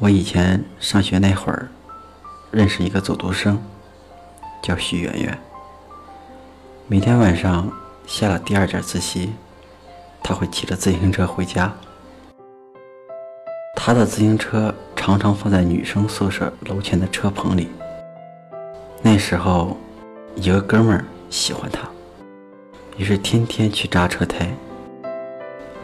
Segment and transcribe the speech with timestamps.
[0.00, 1.68] 我以前上学那会儿，
[2.50, 3.62] 认识一个走读生，
[4.60, 5.38] 叫徐媛媛。
[6.88, 7.70] 每天晚上
[8.04, 9.32] 下了第二节自习，
[10.20, 11.72] 他会骑着自行车回家。
[13.76, 17.68] 他的自行车常常放在女生宿舍楼前的车棚里。
[19.00, 19.76] 那时候，
[20.34, 21.88] 一个哥们儿喜欢他，
[22.96, 24.52] 于是天天去扎车胎。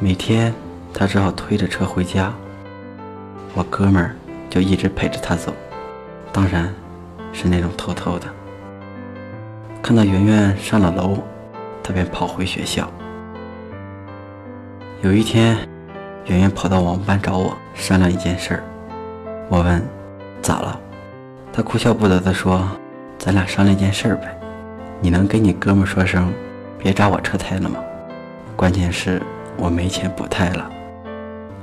[0.00, 0.52] 每天
[0.92, 2.34] 他只好推着车回家。
[3.52, 4.14] 我哥们儿
[4.48, 5.52] 就一直陪着他走，
[6.32, 6.72] 当然
[7.32, 8.26] 是那种偷偷的。
[9.82, 11.18] 看到圆圆上了楼，
[11.82, 12.88] 他便跑回学校。
[15.02, 15.56] 有一天，
[16.26, 18.62] 圆圆跑到我们班找我商量一件事儿。
[19.48, 19.82] 我问
[20.40, 20.78] ：“咋了？”
[21.52, 22.68] 他哭笑不得地说
[23.18, 24.38] ：“咱俩商量件事儿呗，
[25.00, 26.32] 你能跟你哥们说声
[26.78, 27.80] 别扎我车胎了吗？
[28.54, 29.20] 关键是
[29.56, 30.70] 我没钱补胎了。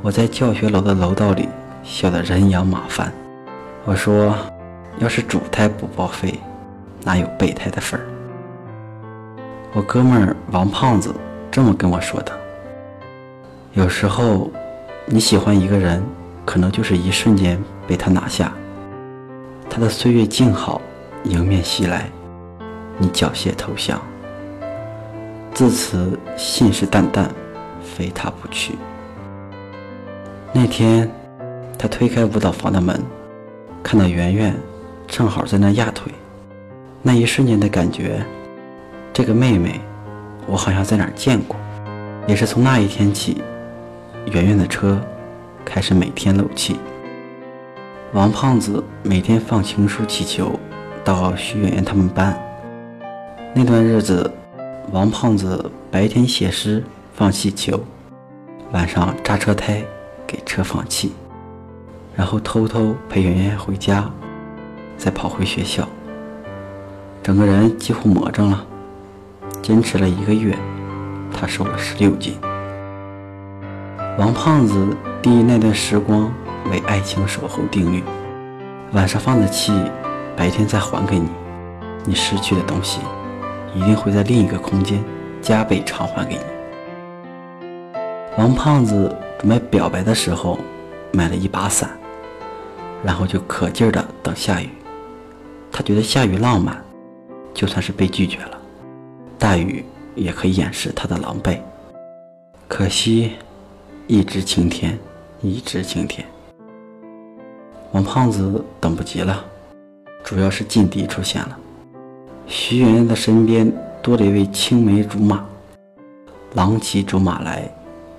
[0.01, 1.47] 我在教学楼的楼道里。”
[1.87, 3.11] 笑得人仰马翻。
[3.85, 4.35] 我说
[4.99, 6.37] ：“要是主胎不报废，
[7.05, 8.05] 哪有备胎的份儿？”
[9.71, 11.15] 我哥们儿王胖子
[11.49, 12.31] 这么跟我说的。
[13.71, 14.51] 有时候，
[15.05, 16.03] 你喜欢一个人，
[16.43, 18.51] 可能就是一瞬间被他拿下。
[19.69, 20.81] 他的岁月静好
[21.23, 22.09] 迎面袭来，
[22.97, 23.97] 你缴械投降。
[25.53, 27.27] 自此信誓旦旦，
[27.81, 28.75] 非他不娶。
[30.51, 31.09] 那天。
[31.77, 32.99] 他推开舞蹈房的门，
[33.83, 34.55] 看到圆圆
[35.07, 36.11] 正好在那压腿，
[37.03, 38.25] 那一瞬间的感觉，
[39.13, 39.79] 这个妹妹，
[40.47, 41.55] 我好像在哪儿见过。
[42.25, 43.41] 也是从那一天起，
[44.31, 44.99] 圆圆的车
[45.63, 46.77] 开始每天漏气。
[48.13, 50.59] 王胖子每天放情书气球
[51.03, 52.37] 到徐圆圆他们班。
[53.53, 54.29] 那段日子，
[54.91, 56.83] 王胖子白天写诗
[57.13, 57.79] 放气球，
[58.71, 59.83] 晚上扎车胎
[60.25, 61.13] 给车放气。
[62.17, 64.09] 然后偷偷陪圆圆回家，
[64.97, 65.87] 再跑回学校。
[67.21, 68.65] 整个人几乎魔怔了。
[69.61, 70.57] 坚持了一个月，
[71.31, 72.35] 他瘦了十六斤。
[74.17, 76.33] 王胖子定义那段时光
[76.71, 78.01] 为爱情守候定律：
[78.93, 79.71] 晚上放的气，
[80.35, 81.29] 白天再还给你，
[82.05, 82.99] 你失去的东西，
[83.75, 85.03] 一定会在另一个空间
[85.41, 86.41] 加倍偿还给你。
[88.37, 90.57] 王胖子准备表白的时候，
[91.11, 91.89] 买了一把伞。
[93.03, 94.69] 然后就可劲儿的等下雨，
[95.71, 96.83] 他觉得下雨浪漫，
[97.53, 98.57] 就算是被拒绝了，
[99.37, 99.85] 大雨
[100.15, 101.59] 也可以掩饰他的狼狈。
[102.67, 103.33] 可惜，
[104.07, 104.97] 一直晴天，
[105.41, 106.25] 一直晴天。
[107.93, 109.45] 王胖子等不及了，
[110.23, 111.57] 主要是劲敌出现了。
[112.47, 113.71] 徐媛媛的身边
[114.01, 115.45] 多了一位青梅竹马，
[116.55, 117.69] 郎骑竹马来，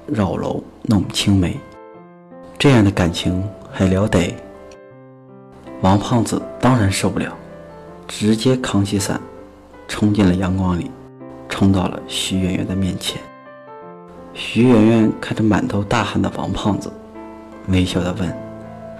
[0.06, 1.56] 绕楼弄青梅，
[2.58, 4.34] 这样的感情还了得？
[5.80, 7.32] 王胖子当然受不了，
[8.08, 9.20] 直接扛起伞，
[9.86, 10.90] 冲进了阳光里，
[11.48, 13.20] 冲到了徐媛媛的面前。
[14.34, 16.90] 徐媛媛看着满头大汗的王胖子，
[17.68, 18.36] 微笑的问：“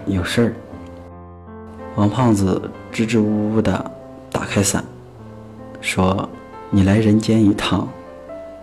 [0.07, 0.55] 有事儿？”
[1.97, 3.91] 王胖子支支吾吾的
[4.31, 4.85] 打开伞，
[5.81, 6.29] 说
[6.71, 7.89] ：“你来人间一趟，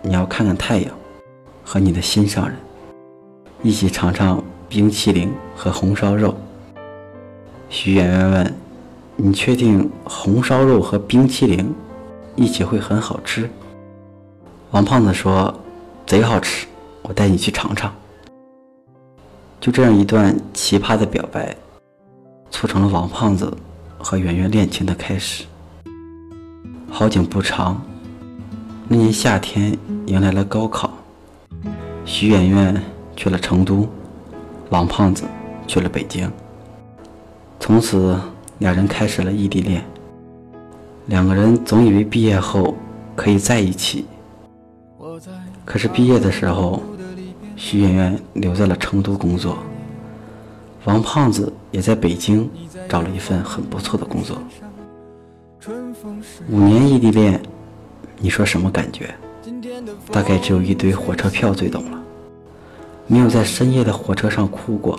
[0.00, 0.90] 你要看看太阳，
[1.62, 2.56] 和你的心上人，
[3.62, 6.34] 一起尝尝冰淇淋和红烧肉。”
[7.68, 8.54] 徐媛媛问
[9.16, 11.74] ：“你确定红烧肉和冰淇淋
[12.34, 13.50] 一起会很好吃？”
[14.70, 15.52] 王胖子说
[16.06, 16.66] ：“贼好吃，
[17.02, 17.92] 我带你去尝尝。”
[19.60, 21.56] 就这样一段奇葩的表白，
[22.50, 23.52] 促成了王胖子
[23.98, 25.44] 和圆圆恋情的开始。
[26.88, 27.82] 好景不长，
[28.86, 29.76] 那年夏天
[30.06, 30.92] 迎来了高考，
[32.04, 32.80] 徐媛媛
[33.16, 33.88] 去了成都，
[34.70, 35.24] 王胖子
[35.66, 36.30] 去了北京。
[37.58, 38.16] 从此，
[38.58, 39.84] 两人开始了异地恋。
[41.06, 42.74] 两个人总以为毕业后
[43.14, 44.06] 可以在一起，
[45.64, 46.82] 可是毕业的时候，
[47.56, 49.58] 徐媛媛留在了成都工作，
[50.84, 52.48] 王胖子也在北京
[52.88, 54.36] 找了一份很不错的工作。
[56.48, 57.40] 五年异地恋，
[58.18, 59.14] 你说什么感觉？
[60.10, 62.02] 大概只有一堆火车票最懂了。
[63.06, 64.98] 没有在深夜的火车上哭过。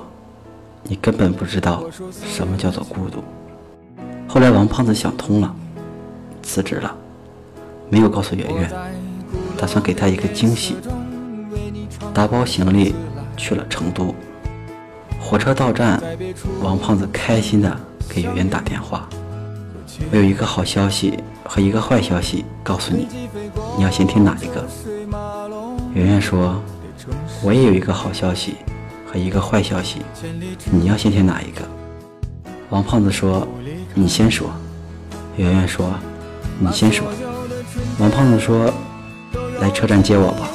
[0.83, 3.24] 你根本不知道什么叫做孤独。
[4.27, 5.56] 后来王胖子想通了，
[6.44, 6.95] 辞职了，
[7.89, 8.71] 没有告诉圆圆，
[9.57, 10.75] 打算给她一个惊喜。
[12.13, 12.95] 打包行李
[13.35, 14.13] 去了成都。
[15.19, 16.01] 火车到站，
[16.62, 17.77] 王胖子开心的
[18.07, 19.07] 给圆圆打电话
[20.12, 23.07] ：“我有一个好消息和一个坏消息告诉你，
[23.77, 24.65] 你要先听哪一个？”
[25.94, 26.62] 圆圆说
[27.44, 28.56] ：“我也有一个好消息
[29.07, 30.01] 和一个坏消息，
[30.69, 31.62] 你要先听哪一个？
[32.69, 33.48] 王胖子说
[33.95, 34.51] ：“你先说。”
[35.38, 35.94] 圆圆说
[36.59, 37.07] ：“你先说。”
[38.00, 38.71] 王胖子说
[39.62, 40.50] ：“来车站接我吧。”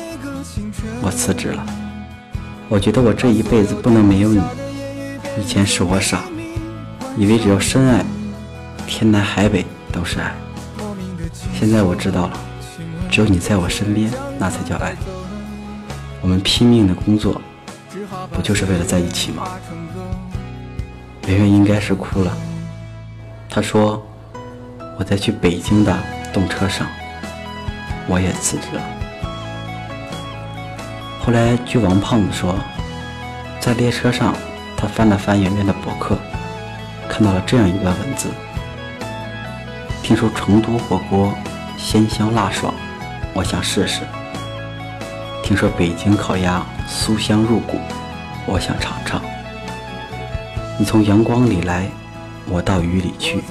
[1.00, 1.64] 我辞职了。
[2.68, 4.40] 我觉得我这一辈子不能没有你。
[5.40, 6.24] 以前是我傻，
[7.16, 8.04] 以为只要深爱，
[8.86, 10.34] 天南海北都是爱。
[11.58, 12.38] 现在我知道了，
[13.10, 14.94] 只有你在我身边，那才叫爱。
[16.20, 17.40] 我们拼命的工作，
[18.32, 19.46] 不就是为了在一起吗？
[21.26, 22.36] 圆圆应该是哭了。
[23.48, 24.04] 她说
[24.98, 25.96] ：“我在去北京的
[26.32, 26.86] 动车上，
[28.08, 28.82] 我也辞职了。”
[31.20, 32.54] 后来据王胖子说，
[33.60, 34.34] 在列车上，
[34.76, 36.18] 他翻了翻圆圆的博客，
[37.08, 38.28] 看到了这样一段文字
[40.02, 41.32] ：“听说成都火锅
[41.78, 42.74] 鲜香辣爽，
[43.34, 44.00] 我想试试。
[45.42, 47.76] 听说北京烤鸭酥香入骨，
[48.46, 49.20] 我想尝尝。”
[50.78, 51.88] 你从阳光里来，
[52.48, 53.42] 我到雨里去。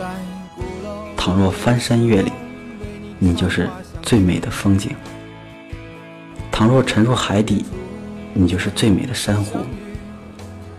[1.16, 2.34] 倘若翻山越岭，
[3.20, 3.70] 你就是
[4.02, 4.90] 最美的风景；
[6.52, 7.66] 倘若沉入海底，
[8.34, 9.60] 你就是最美的珊瑚。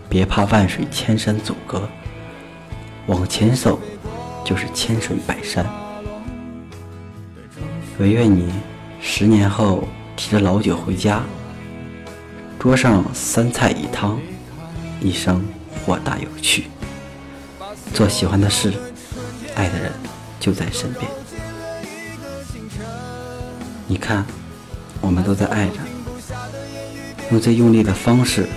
[0.09, 1.87] 别怕万水千山阻隔，
[3.07, 3.79] 往前走
[4.43, 5.65] 就是千水百山。
[7.99, 8.51] 唯愿你
[8.99, 11.23] 十年后提着老酒回家，
[12.59, 14.19] 桌上三菜一汤，
[15.01, 15.43] 一生。
[15.85, 16.67] 豁达有趣，
[17.93, 18.71] 做喜欢的事，
[19.53, 19.91] 爱的人
[20.39, 21.11] 就在身边。
[23.85, 24.25] 你看，
[25.01, 25.73] 我们都在爱着，
[27.31, 28.47] 用最用力的方式，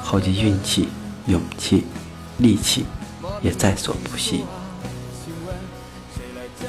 [0.00, 0.90] 耗尽运气、
[1.26, 1.86] 勇气、
[2.36, 2.86] 力气，
[3.42, 4.44] 也在所不惜。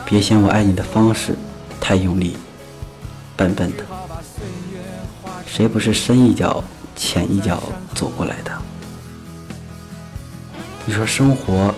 [0.03, 1.35] 别嫌我爱你的方式
[1.79, 2.35] 太用力，
[3.39, 3.85] 笨笨的。
[5.47, 6.61] 谁不是深一脚
[6.93, 7.63] 浅一脚
[7.95, 8.51] 走过来的？
[10.85, 11.73] 你说生活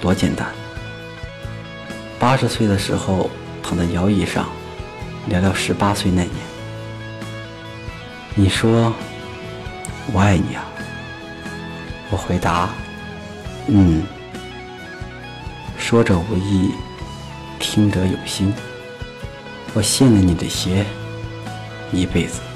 [0.00, 0.48] 多简单？
[2.18, 3.30] 八十岁的时候
[3.62, 4.48] 躺在摇椅上
[5.28, 6.34] 聊聊十八岁那年。
[8.34, 8.92] 你说
[10.12, 10.64] 我爱你啊，
[12.10, 12.70] 我回答
[13.68, 14.02] 嗯，
[15.78, 16.72] 说者无意，
[17.60, 18.52] 听者有心。
[19.74, 20.86] 我信了你的邪，
[21.94, 22.53] 一辈子。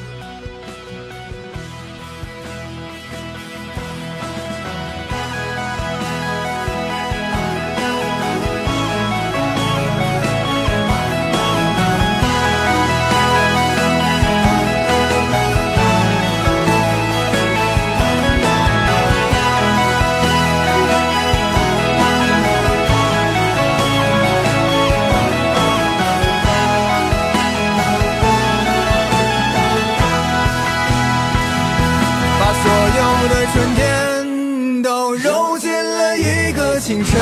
[36.89, 37.21] 清晨，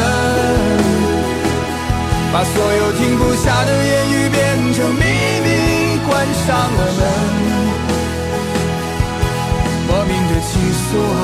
[2.33, 5.03] 把所有停不下的言语变成秘
[5.43, 7.03] 密，关上了门。
[9.89, 11.19] 莫名的情愫啊，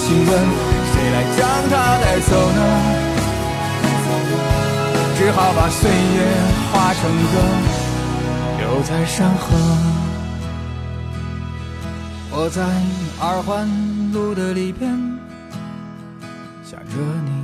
[0.00, 0.28] 请问
[0.94, 2.60] 谁来将它带走呢？
[5.18, 6.24] 只好把岁月
[6.72, 7.34] 化成歌，
[8.60, 9.44] 留在山河。
[12.30, 12.64] 我在
[13.20, 13.68] 二环
[14.10, 14.90] 路的里边
[16.64, 16.96] 想着
[17.26, 17.43] 你。